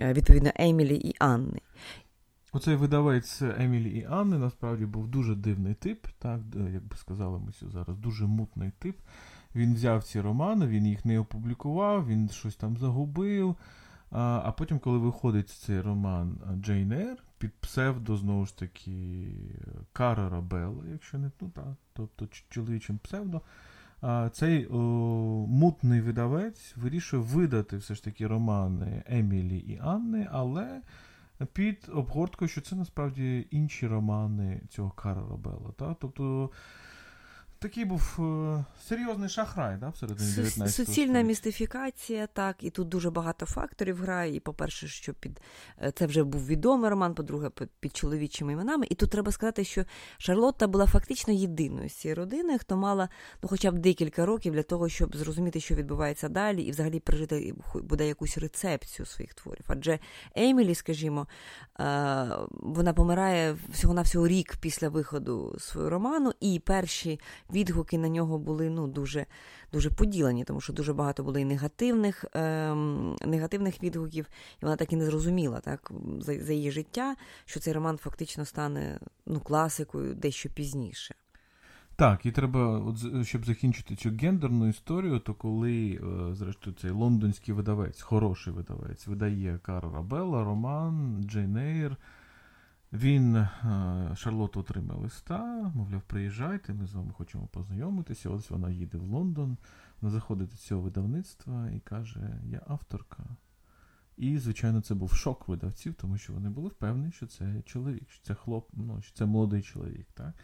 [0.00, 1.60] е, відповідно, Емілі і Анни.
[2.52, 6.40] Оцей видавець Емілі і Анни насправді був дуже дивний тип, так,
[6.72, 8.98] як би сказали ми зараз, дуже мутний тип.
[9.54, 13.56] Він взяв ці романи, він їх не опублікував, він щось там загубив.
[14.10, 19.28] А а потім, коли виходить цей роман Джейн Ейр, під псевдо, знову ж таки,
[19.92, 23.40] Кара Рабелла, якщо не ну, так, тобто чоловічим псевдо,
[24.32, 24.76] цей о,
[25.48, 30.80] мутний видавець вирішує видати все ж таки романи Емілі і Анни, але
[31.52, 35.72] під обгорткою, що це насправді інші романи цього Кара Рабелла.
[35.76, 35.96] Так?
[36.00, 36.50] Тобто
[37.64, 43.46] такий був е, серйозний шахрай, да, всередині 19 Суцільна містифікація, так, і тут дуже багато
[43.46, 44.34] факторів грає.
[44.34, 45.40] І, по-перше, що під
[45.82, 48.86] е, це вже був відомий роман, по-друге, під, під чоловічими іменами.
[48.90, 49.84] І тут треба сказати, що
[50.18, 53.08] Шарлотта була фактично єдиною з цієї родини, хто мала
[53.42, 57.54] ну, хоча б декілька років для того, щоб зрозуміти, що відбувається далі, і взагалі пережити
[57.74, 59.64] буде якусь рецепцію своїх творів.
[59.68, 59.98] Адже
[60.34, 61.26] Емілі, скажімо,
[61.80, 67.20] е, вона помирає всього-навсього рік після виходу свого роману, і перші
[67.54, 69.26] відгуки на нього були ну, дуже
[69.72, 72.74] дуже поділені, тому що дуже багато було і негативних е,
[73.26, 74.26] негативних відгуків,
[74.62, 78.44] і вона так і не зрозуміла так, за, за її життя, що цей роман фактично
[78.44, 81.14] стане ну, класикою дещо пізніше.
[81.96, 87.54] Так, і треба, от, щоб закінчити цю гендерну історію, то коли, е, зрештою, цей лондонський
[87.54, 91.96] видавець, хороший видавець, видає Карл Рабелла, роман, Джейн Ейр,
[92.94, 93.48] він, е,
[94.16, 98.30] Шарлотта отримає листа, мовляв, приїжджайте, ми з вами хочемо познайомитися.
[98.30, 99.56] Ось вона їде в Лондон,
[100.00, 103.24] вона заходить до цього видавництва і каже: Я авторка.
[104.16, 108.22] І, звичайно, це був шок видавців, тому що вони були впевнені, що це чоловік, що
[108.22, 110.06] це хлоп, ну, що це молодий чоловік.
[110.14, 110.34] так.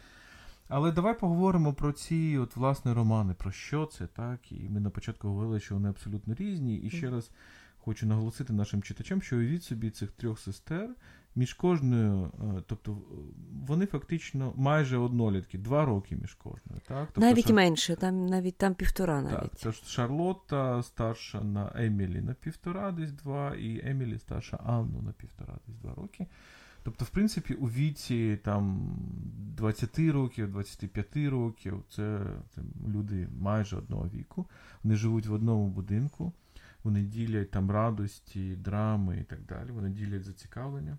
[0.67, 4.51] Але давай поговоримо про ці от, власне, романи, про що це, так.
[4.51, 6.77] І ми на початку говорили, що вони абсолютно різні.
[6.77, 7.31] І ще раз
[7.85, 10.89] хочу наголосити нашим читачам, що уявіть собі цих трьох сестер,
[11.35, 12.97] між кожною, е, тобто
[13.67, 16.81] вони фактично майже однолітки, два роки між кожною.
[16.87, 17.05] Так?
[17.05, 17.55] Тобто, навіть Шар...
[17.55, 19.39] менше, там навіть там півтора навіть.
[19.39, 25.11] Так, це Шарлотта старша на Емілі на півтора, десь два, і Емілі старша Анну на
[25.11, 26.27] півтора, десь два роки.
[26.83, 28.95] Тобто, в принципі, у віці там
[29.57, 32.19] 20 років, 25 років, це,
[32.55, 34.45] це люди майже одного віку.
[34.83, 36.33] Вони живуть в одному будинку,
[36.83, 39.71] вони ділять там радості, драми і так далі.
[39.71, 40.97] Вони ділять зацікавлення.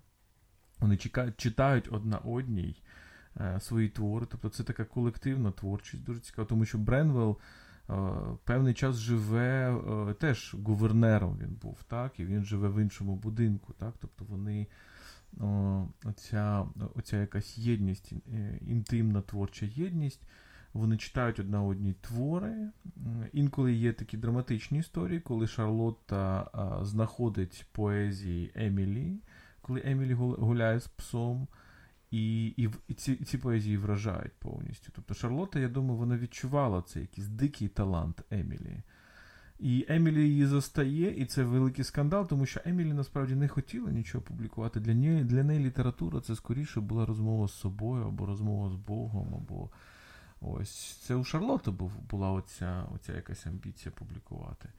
[0.79, 2.81] Вони чекають, читають одна одній
[3.37, 4.25] е, свої твори.
[4.29, 7.37] Тобто це така колективна творчість, дуже цікава, тому що Бренвелл
[7.89, 7.93] е,
[8.43, 9.77] певний час живе
[10.09, 13.73] е, теж гувернером він був, так, і він живе в іншому будинку.
[13.73, 14.67] так, Тобто вони
[16.03, 16.65] оця,
[16.95, 20.21] оця якась єдність, е, інтимна творча єдність.
[20.73, 22.69] Вони читають одна одні твори.
[23.33, 26.49] Інколи є такі драматичні історії, коли Шарлотта
[26.83, 29.17] знаходить поезії Емілі
[29.63, 31.47] коли Емілі гуляє з псом,
[32.11, 34.91] і і, і ці ці поезії вражають повністю.
[34.95, 38.83] Тобто Шарлотта, я думаю, вона відчувала цей якийсь дикий талант Емілі.
[39.59, 44.23] І Емілі її застає, і це великий скандал, тому що Емілі насправді не хотіла нічого
[44.23, 44.79] публікувати.
[44.79, 49.35] Для неї для неї література це скоріше була розмова з собою, або розмова з Богом,
[49.35, 49.69] або
[50.43, 51.71] ось це у Шарлотти
[52.09, 54.69] була оця, оця якась амбіція публікувати.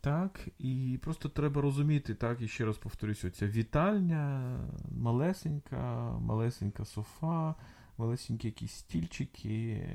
[0.00, 4.56] Так, і просто треба розуміти, так, і ще раз повторюся, ця вітальня,
[4.90, 7.54] малесенька, малесенька софа,
[7.98, 9.88] малесенькі якісь стільчики.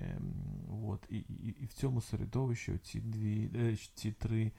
[0.87, 4.51] От, І і, і в цьому середовищі ці дві, е, ці три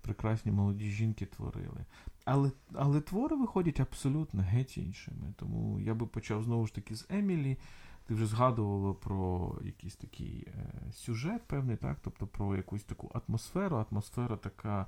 [0.00, 1.84] прекрасні молоді жінки творили.
[2.24, 5.34] Але але твори виходять абсолютно геть іншими.
[5.36, 7.58] Тому я би почав знову ж таки з Емілі.
[8.06, 11.98] Ти вже згадувала про якийсь такий е, сюжет певний, так?
[12.02, 13.86] тобто про якусь таку атмосферу.
[13.90, 14.86] Атмосфера така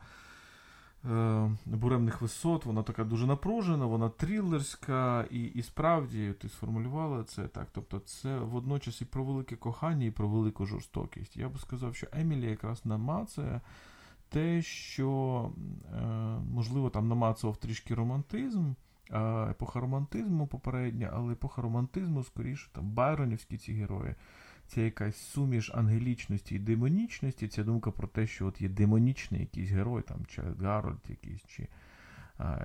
[1.04, 7.48] е, буремних висот, вона така дуже напружена, вона трилерська, і і справді ти сформулювала це
[7.48, 7.68] так.
[7.72, 11.36] Тобто це водночас і про велике кохання, і про велику жорстокість.
[11.36, 13.60] Я би сказав, що Емілі якраз намацує
[14.28, 15.50] те, що,
[15.94, 16.06] е,
[16.52, 18.72] можливо, там намацував трішки романтизм
[19.50, 24.14] епоха романтизму попередня, але епоха романтизму, скоріше, там байронівські ці герої.
[24.66, 27.48] Це якась суміш ангелічності і демонічності.
[27.48, 31.68] Ця думка про те, що от є демонічний якийсь герой, там, чи Гарольд якийсь, чи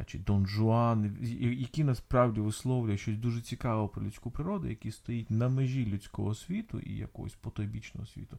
[0.05, 5.49] чи Дон Жуан, які насправді висловлює щось дуже цікаве про людську природу, який стоїть на
[5.49, 8.37] межі людського світу і якогось потойбічного світу.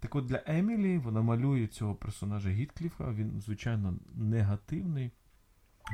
[0.00, 5.10] Так от для Емілі вона малює цього персонажа Гіткліфа, він, звичайно, негативний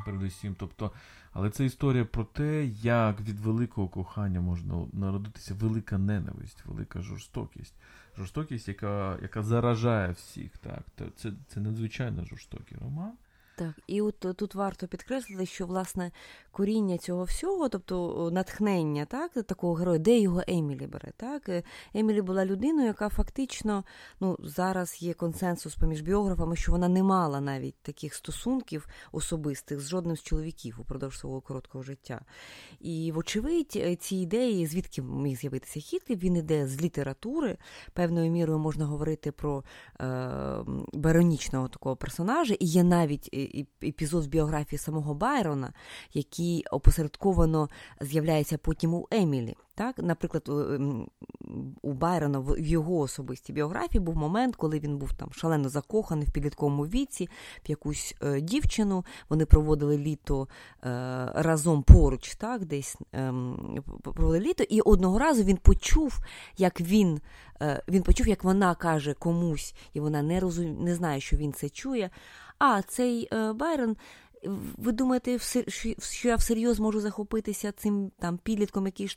[0.05, 0.57] передусім.
[0.59, 0.93] Тобто,
[1.33, 7.75] Але це історія про те, як від великого кохання можна народитися велика ненависть, велика жорстокість.
[8.19, 10.59] Жорстокість, яка яка заражає всіх.
[10.59, 10.83] Так?
[11.17, 13.13] Це, Це надзвичайно жорстокий роман.
[13.59, 16.11] Так, і от е, тут варто підкреслити, що власне
[16.51, 21.13] коріння цього всього, тобто натхнення, так, такого героя, де його Емілі бере.
[21.17, 21.49] Так?
[21.49, 21.63] Е,
[21.95, 23.85] Емілі була людиною, яка фактично
[24.21, 29.89] ну, зараз є консенсус поміж біографами, що вона не мала навіть таких стосунків особистих з
[29.89, 32.21] жодним з чоловіків упродовж свого короткого життя.
[32.81, 37.59] І, вочевидь, е, ці ідеї, звідки міг з'явитися Хітліп, він іде з літератури.
[37.93, 39.65] Певною мірою можна говорити про
[40.01, 40.05] е,
[40.93, 43.29] баронічного такого персонажа, і є навіть
[43.83, 45.73] епізод з біографії самого Байрона,
[46.13, 47.69] який опосередковано
[48.01, 49.57] з'являється потім у Емілі.
[49.77, 50.49] Так, Наприклад,
[51.83, 56.31] у Байрона в його особистій біографії був момент, коли він був там шалено закоханий в
[56.31, 57.29] підлітковому віці
[57.67, 59.05] в якусь е, дівчину.
[59.29, 60.49] Вони проводили літо
[60.85, 60.89] е,
[61.35, 63.35] разом поруч, так, десь е,
[64.03, 66.19] проводили літо, і одного разу він почув,
[66.57, 67.21] як він
[67.63, 70.85] е, він почув, як вона каже комусь, і вона не розум...
[70.85, 72.11] не знає, що він це чує.
[72.59, 73.97] А цей е, Байрон.
[74.77, 75.39] Ви думаєте,
[75.99, 79.09] що я всерйоз можу захопитися цим там підлітком, який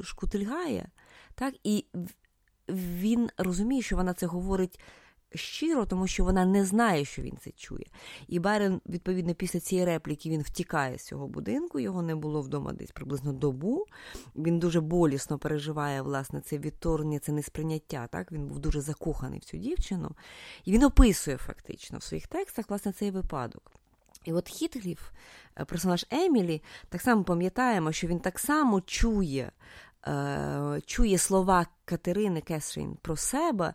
[0.00, 0.88] шкутильгає?
[1.34, 1.54] Так?
[1.64, 1.84] І
[2.68, 4.80] він розуміє, що вона це говорить
[5.34, 7.86] щиро, тому що вона не знає, що він це чує.
[8.28, 12.72] І Байрон, відповідно, після цієї репліки він втікає з цього будинку, його не було вдома
[12.72, 13.86] десь приблизно добу.
[14.36, 18.06] Він дуже болісно переживає власне, це відторгнення, це несприйняття.
[18.06, 18.32] Так?
[18.32, 20.10] Він був дуже закоханий в цю дівчину.
[20.64, 23.72] І він описує фактично в своїх текстах власне, цей випадок.
[24.24, 25.10] І от Хітгліф,
[25.58, 29.52] е, персонаж Емілі, так само пам'ятаємо, що він так само чує
[30.06, 33.74] е, чує слова Катерини Кесрін про себе,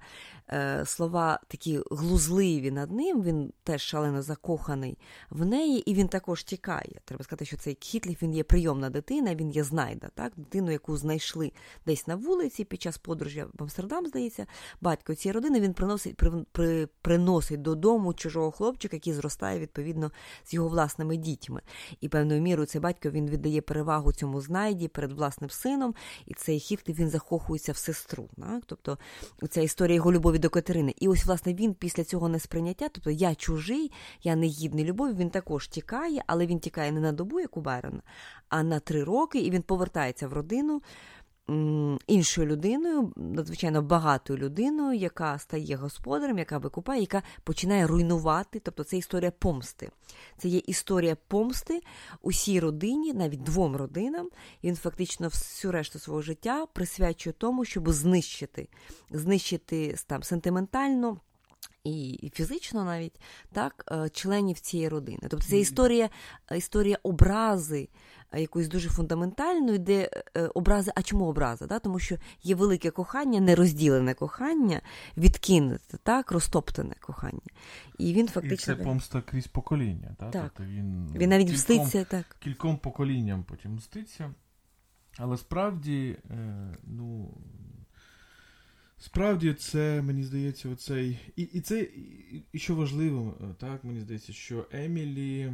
[0.52, 4.98] е, слова такі глузливі над ним, він теж шалено закоханий
[5.30, 7.02] в неї, і він також тікає.
[7.06, 10.34] Треба сказати, що цей Кітлів він є прийомна дитина, він є знайда, так?
[10.36, 11.52] дитину, яку знайшли
[11.86, 14.46] десь на вулиці під час подорожі в Амстердам, здається,
[14.82, 20.12] батько цієї родини він приносить при, при, приносить додому чужого хлопчика, який зростає відповідно
[20.46, 21.62] з його власними дітьми.
[22.02, 26.60] І певною мірою цей батько він віддає перевагу цьому знайді перед власним сином, і цей
[26.60, 28.30] Хітлів він захохується все сестру.
[28.38, 28.64] Так?
[28.66, 28.98] Тобто
[29.50, 30.94] ця історія його любові до Катерини.
[31.00, 33.92] І ось, власне, він після цього несприйняття, тобто я чужий,
[34.24, 37.62] я не гідний любові, він також тікає, але він тікає не на добу, як у
[37.62, 38.02] Байрона,
[38.50, 40.82] а на три роки, і він повертається в родину
[42.08, 48.60] іншою людиною, надзвичайно багатою людиною, яка стає господарем, яка викупає, яка починає руйнувати.
[48.60, 49.90] Тобто це історія помсти.
[50.38, 51.82] Це є історія помсти
[52.22, 54.30] усій родині, навіть двом родинам.
[54.62, 58.68] І він фактично всю решту свого життя присвячує тому, щоб знищити,
[59.12, 61.18] знищити там сентиментально.
[61.90, 63.20] І фізично навіть
[63.52, 65.20] так е, членів цієї родини.
[65.22, 66.10] Тобто це історія
[66.52, 67.90] історія образи
[68.38, 71.66] якоюсь дуже фундаментальною, де е, образи, а чому образа?
[71.66, 71.80] Да?
[71.80, 74.82] Тому що є велике кохання, нерозділене кохання,
[75.18, 77.40] відкинуте, так, розтоптане кохання.
[77.98, 78.74] І він фактично.
[78.74, 80.16] І це помста крізь покоління.
[80.20, 80.32] Так?
[80.32, 80.52] так.
[80.56, 82.36] Тобто він він навіть кільком, мститься так.
[82.40, 84.34] Кільком поколінням потім мститься.
[85.18, 87.38] Але справді, е, ну.
[89.02, 91.20] Справді, це, мені здається, оцей.
[91.36, 91.88] І і це,
[92.54, 95.54] і, що важливо, е, так, мені здається, що Емілі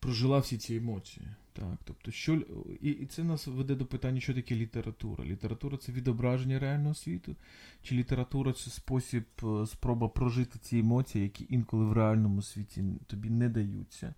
[0.00, 1.26] прожила всі ці емоції.
[1.52, 2.34] Так, тобто, що,
[2.80, 5.24] І і це нас веде до питання, що таке література.
[5.24, 7.36] Література це відображення реального світу,
[7.82, 13.30] чи література це спосіб, е, спроба прожити ці емоції, які інколи в реальному світі тобі
[13.30, 14.14] не даються,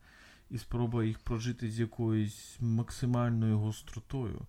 [0.51, 4.47] і спроба їх прожити з якоюсь максимальною гостротою.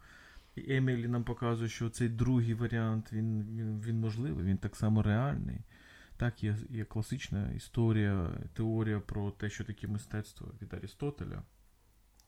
[0.55, 5.03] І Емілі нам показує, що цей другий варіант він він, він можливий, він так само
[5.03, 5.59] реальний.
[6.17, 11.43] Так, є є класична історія, теорія про те, що таке мистецтво від Арістотеля,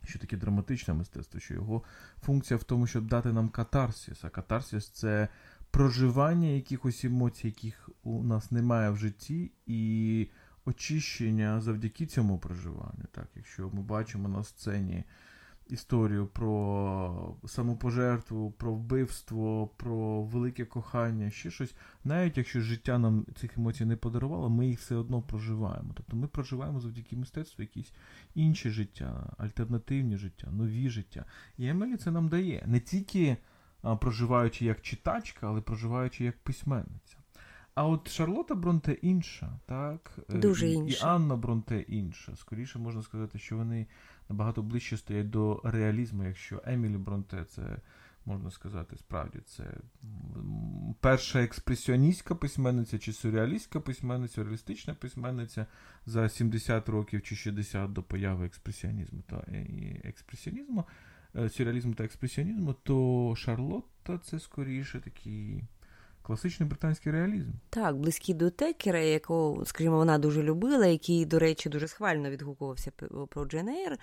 [0.03, 1.83] що таке драматичне мистецтво, що його
[2.21, 4.23] функція в тому, щоб дати нам катарсіс.
[4.23, 5.27] А катарсіс це
[5.71, 10.27] проживання якихось емоцій, яких у нас немає в житті, і
[10.65, 13.05] очищення завдяки цьому проживанню.
[13.11, 15.03] Так, Якщо ми бачимо на сцені
[15.67, 21.75] історію про самопожертву, про вбивство, про велике кохання, ще щось.
[22.03, 25.91] Навіть якщо життя нам цих емоцій не подарувало, ми їх все одно проживаємо.
[25.93, 27.93] Тобто ми проживаємо завдяки мистецтву якісь
[28.35, 31.25] інші життя, альтернативні життя, нові життя.
[31.57, 33.37] І Емелі це нам дає не тільки
[33.99, 37.17] проживаючи як читачка, але проживаючи як письменниця.
[37.75, 40.19] А от Шарлота Бронте інша, так?
[40.29, 41.05] Дуже інша.
[41.05, 42.35] І Анна Бронте інша.
[42.35, 43.87] Скоріше можна сказати, що вони
[44.29, 47.77] набагато ближче стоять до реалізму, якщо Емілі Бронте це.
[48.27, 49.63] Можна сказати, справді, це
[50.99, 55.65] перша експресіоністська письменниця чи сюрреалістська письменниця, реалістична письменниця
[56.05, 59.45] за 70 років чи 60 до появи експресіонізму та
[60.03, 60.83] експресіонізму,
[61.35, 65.63] е, сюрреалізму та експресіонізму, то Шарлотта це скоріше такий
[66.25, 67.49] Класичний британський реалізм.
[67.69, 72.91] Так, близький до Текера, якого, скажімо, вона дуже любила, який, до речі, дуже схвально відгукувався
[73.29, 73.97] про Джен Ейр.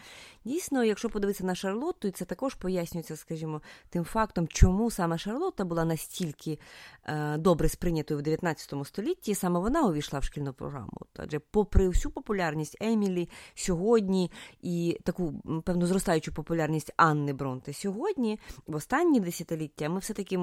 [0.44, 5.64] Дійсно, якщо подивитися на Шарлотту, і це також пояснюється, скажімо, тим фактом, чому саме Шарлотта
[5.64, 6.58] була настільки
[7.04, 10.92] е, добре сприйнятою в 19 столітті, саме вона увійшла в шкільну програму.
[11.16, 18.74] Адже, попри всю популярність Емілі сьогодні і таку певну зростаючу популярність Анни Бронте сьогодні, в
[18.74, 20.38] останні десятиліття, ми все-таки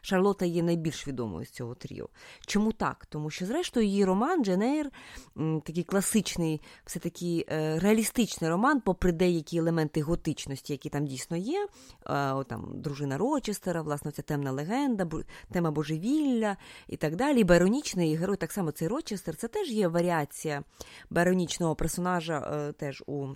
[0.00, 2.08] Шарлотта є найбільш найбільш відомою з цього тріо.
[2.46, 3.06] Чому так?
[3.06, 4.90] Тому що, зрештою, її роман Дженейр,
[5.64, 11.68] такий класичний, все таки е, реалістичний роман, попри деякі елементи готичності, які там дійсно є.
[12.06, 15.06] О, там, Дружина Рочестера, власне, ця темна легенда,
[15.52, 16.56] тема божевілля
[16.88, 17.44] і так далі.
[17.44, 20.62] Байронічний герой, так само цей Рочестер, це теж є варіація
[21.10, 23.28] байронічного персонажа е, теж у.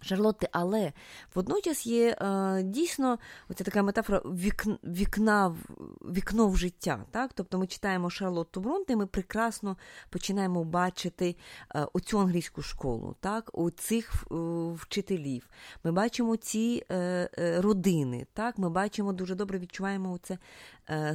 [0.00, 0.92] Шарлотти, але
[1.34, 3.18] водночас є е, дійсно
[3.48, 5.56] оця така метафора вік, вікна,
[6.00, 7.04] вікно в життя.
[7.10, 7.30] Так?
[7.34, 9.76] Тобто ми читаємо Шарлотту Бронте, ми прекрасно
[10.10, 11.36] починаємо бачити
[11.74, 13.50] е, оцю англійську школу, так?
[13.52, 14.34] у цих е,
[14.74, 15.48] вчителів.
[15.84, 16.96] Ми бачимо ці е,
[17.38, 18.58] е, родини, так?
[18.58, 20.38] ми бачимо, дуже добре відчуваємо це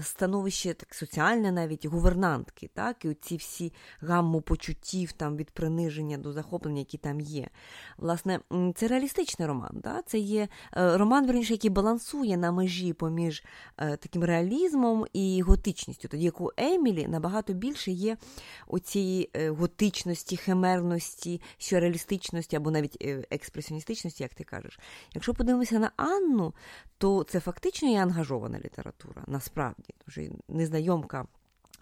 [0.02, 6.34] становище так, соціальне, навіть гувернантки, так, і ці всі гамму почуттів там, від приниження до
[6.34, 7.48] захоплення, які там є.
[7.98, 8.40] Власне,
[8.76, 9.72] це реалістичний роман.
[9.74, 10.02] Да?
[10.06, 10.48] Це є
[10.78, 13.44] е, роман, верніше, який балансує на межі поміж
[13.78, 16.08] е, таким реалізмом і готичністю.
[16.08, 18.18] Тоді як у Емілі набагато більше є
[18.68, 24.80] оцієї готичності, химерності, сюрреалістичності або навіть експресіоністичності, як ти кажеш.
[25.14, 26.54] Якщо подивимося на Анну,
[26.98, 29.24] то це фактично є ангажована література.
[29.28, 31.26] насправді насправді дуже незнайомка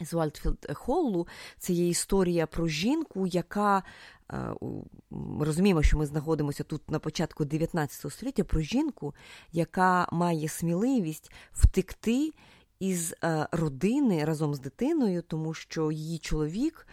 [0.02, 1.28] з Уайлдфелл Холлу.
[1.58, 3.84] Це є історія про жінку, яка
[4.32, 4.54] е,
[5.12, 9.14] ми розуміємо, що ми знаходимося тут на початку 19 століття про жінку,
[9.52, 12.32] яка має сміливість втекти
[12.80, 16.88] із е, родини разом з дитиною, тому що її чоловік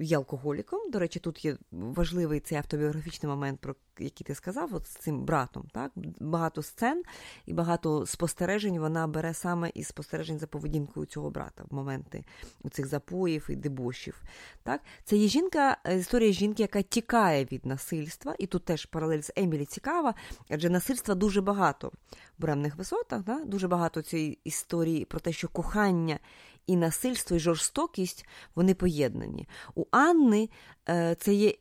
[0.00, 0.90] є алкоголіком.
[0.90, 5.24] До речі, тут є важливий цей автобіографічний момент, про який ти сказав, от з цим
[5.24, 5.68] братом.
[5.72, 5.92] Так?
[6.20, 7.02] Багато сцен
[7.46, 12.24] і багато спостережень вона бере саме із спостережень за поведінкою цього брата в моменти
[12.70, 14.22] цих запоїв і дебошів.
[14.62, 14.80] Так?
[15.04, 19.32] Це є жінка, е, історія жінки, яка тікає від насильства, і тут теж паралель з
[19.36, 20.14] Емілі цікава,
[20.48, 21.92] адже насильства дуже багато в
[22.38, 23.44] буремних висотах, да?
[23.44, 26.18] дуже багато цієї історії про те, що кохання
[26.66, 29.48] і насильство, і жорстокість вони поєднані.
[29.74, 30.48] У Анни
[30.88, 31.54] е, це є.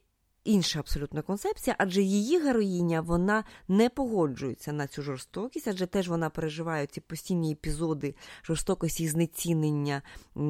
[0.43, 6.30] Інша абсолютна концепція, адже її героїня вона не погоджується на цю жорстокість, адже теж вона
[6.30, 10.02] переживає ці постійні епізоди жорстокості і знецінення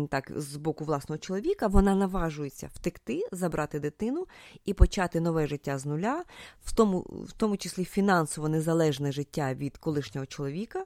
[0.09, 1.67] так, з боку власного чоловіка.
[1.67, 4.27] Вона наважується втекти, забрати дитину
[4.65, 6.23] і почати нове життя з нуля,
[6.63, 10.85] в тому, в тому числі фінансово незалежне життя від колишнього чоловіка.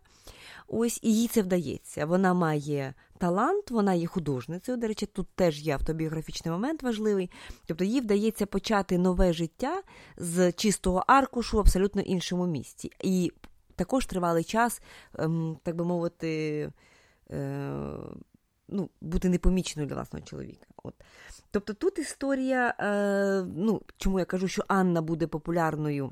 [0.67, 2.05] Ось і їй це вдається.
[2.05, 4.77] Вона має талант, вона є художницею.
[4.77, 7.31] До речі, тут теж є автобіографічний момент важливий.
[7.65, 9.81] Тобто їй вдається почати нове життя
[10.17, 12.91] з чистого аркушу в абсолютно іншому місці.
[13.01, 13.31] І
[13.75, 14.81] також тривалий час,
[15.19, 16.71] ем, так би мовити,
[18.67, 20.65] ну, бути непоміченою для власного чоловіка.
[20.83, 20.93] От.
[21.51, 26.11] Тобто тут історія, е, ну, чому я кажу, що Анна буде популярною.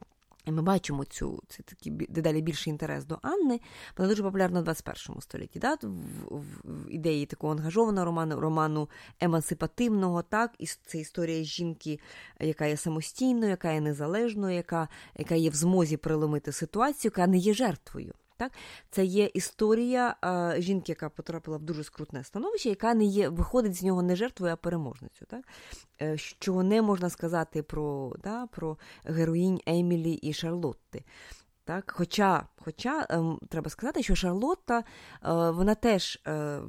[0.52, 3.60] Ми бачимо цю це такий дедалі більший інтерес до Анни.
[3.98, 5.60] Вона дуже популярна в 21 столітті.
[5.60, 5.74] Да?
[5.74, 5.88] В,
[6.30, 8.89] в, в ідеї такого ангажованого роману, роману
[9.20, 12.00] емансипативного, так, і це історія жінки,
[12.39, 17.38] яка є самостійною, яка є незалежною, яка, яка є в змозі приломити ситуацію, яка не
[17.38, 18.14] є жертвою.
[18.44, 18.52] Так?
[18.89, 23.76] Це є історія а, жінки, яка потрапила в дуже скрутне становище, яка не є, виходить
[23.76, 25.26] з нього не жертвою, а переможницю.
[25.26, 25.46] Так?
[26.02, 31.04] Е, що не можна сказати про да, про героїнь Емілі і Шарлотти.
[31.64, 31.94] Так?
[31.96, 34.84] Хоча хоча ем, треба сказати, що Шарлотта е,
[35.50, 36.60] вона теж е,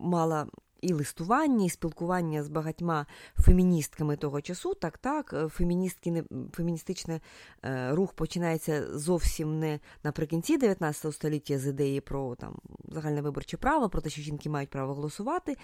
[0.00, 0.46] мала
[0.80, 3.06] і листування, і спілкування з багатьма
[3.38, 4.74] феміністками того часу.
[4.74, 7.20] Так, так, е, феміністки не феміністичний
[7.64, 12.56] е, рух починається зовсім не наприкінці 19 століття з ідеї про там
[12.88, 15.56] загальне виборче право, про те, що жінки мають право голосувати.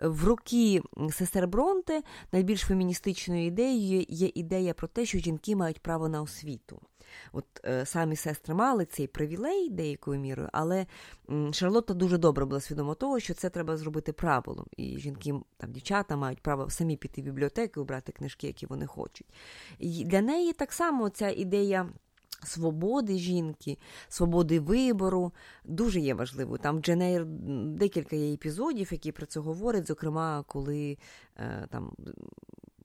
[0.00, 2.02] В роки сестер Бронте
[2.32, 6.80] найбільш феміністичною ідеєю є ідея про те, що жінки мають право на освіту.
[7.32, 10.86] От е, самі сестри мали цей привілей деякою мірою, але
[11.52, 14.66] Шарлотта дуже добре була свідома того, що це треба зробити правилом.
[14.76, 19.26] І жінки, там дівчата мають право самі піти в бібліотеку обрати книжки, які вони хочуть.
[19.78, 21.88] І для неї так само ця ідея.
[22.44, 23.78] Свободи жінки,
[24.08, 25.32] свободи вибору
[25.64, 26.58] дуже є важливою.
[26.58, 27.24] Там Дженейр
[27.64, 30.98] декілька є епізодів, які про це говорять, зокрема, коли
[31.36, 31.92] е, там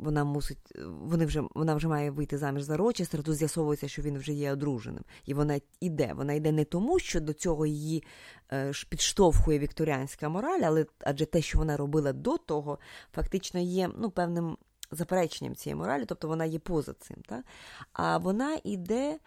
[0.02, 4.18] вона мусить, вони вже вона вже має вийти заміж за Рочестер, тут з'ясовується, що він
[4.18, 5.04] вже є одруженим.
[5.26, 6.14] І вона йде.
[6.14, 8.04] Вона йде не тому, що до цього її
[8.52, 12.80] е, підштовхує вікторіанська мораль, але адже те, що вона робила до того,
[13.14, 14.58] фактично є ну, певним
[14.92, 17.18] запереченням цієї моралі, тобто вона є поза цим.
[17.28, 17.46] Так?
[17.94, 19.20] А вона йде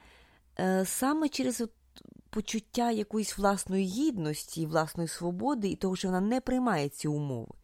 [0.61, 1.64] е, саме через.
[2.31, 7.55] Почуття якоїсь власної гідності, власної свободи, і того, що вона не приймає ці умови.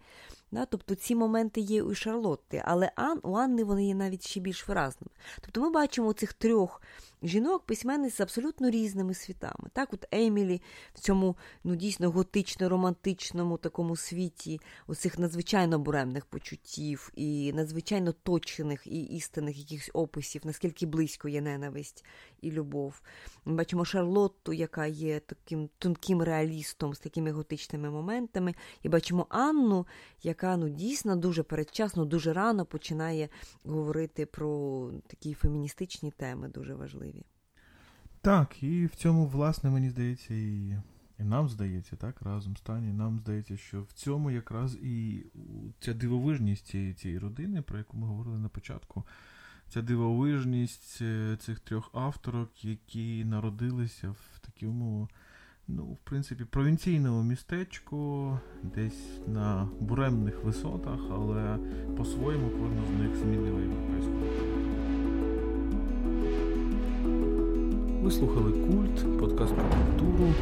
[0.53, 0.65] Да?
[0.65, 4.69] Тобто ці моменти є у Шарлотти, але Ан, у Анни вони є навіть ще більш
[4.69, 5.11] виразними.
[5.41, 6.83] Тобто ми бачимо цих трьох
[7.23, 9.71] жінок, письменниць з абсолютно різними світами.
[9.73, 10.63] Так, от Емілі
[10.95, 19.03] в цьому ну, дійсно готично-романтичному такому світі, оцих надзвичайно буремних почуттів і надзвичайно точних і
[19.03, 22.05] істинних якихось описів, наскільки близько є ненависть
[22.43, 23.03] і любов.
[23.45, 29.87] Ми бачимо Шарлотту, яка є таким тонким реалістом з такими готичними моментами, і бачимо Анну,
[30.23, 33.29] яка ну, дійсно дуже передчасно, дуже рано починає
[33.65, 37.10] говорити про такі феміністичні теми, дуже важливі.
[38.23, 40.77] Так, і в цьому, власне, мені здається, і
[41.21, 45.27] і нам здається, так, разом стані, нам здається, що в цьому якраз і
[45.81, 49.05] ця дивовижність цієї, цієї родини, про яку ми говорили на початку,
[49.69, 55.09] ця дивовижність е, цих трьох авторок, які народилися в такому,
[55.69, 61.59] ну, в принципі, провінційному містечку, десь на буремних висотах, але
[61.97, 64.50] по-своєму кожна з них змінила європейську.
[68.03, 70.33] Ви слухали Культ, подкаст про культуру.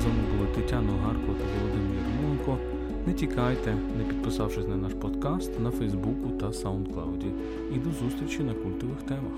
[0.00, 2.58] З вами були Тетяна Гарко та Володимир Ярмоленко.
[3.06, 7.26] Не тікайте, не підписавшись на наш подкаст на Фейсбуку та Саундклауді.
[7.74, 9.32] І до зустрічі на культових темах.